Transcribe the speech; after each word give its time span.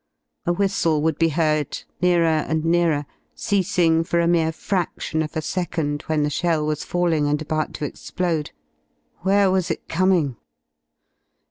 A 0.47 0.51
whi^le 0.51 0.99
would 0.99 1.19
be 1.19 1.29
heard, 1.29 1.83
nearer 2.01 2.25
and 2.47 2.65
nearer. 2.65 3.05
66 3.35 3.41
ceasing 3.45 4.03
for 4.03 4.19
a 4.19 4.27
mere 4.27 4.51
fraction 4.51 5.21
of 5.21 5.37
a 5.37 5.43
second 5.43 6.01
when 6.07 6.23
the 6.23 6.29
shell 6.31 6.65
was 6.65 6.81
A' 6.83 6.87
falling 6.87 7.27
and 7.27 7.39
about 7.39 7.75
to 7.75 7.85
explode. 7.85 8.49
Where 9.19 9.51
was 9.51 9.69
it 9.69 9.87
coming? 9.87 10.37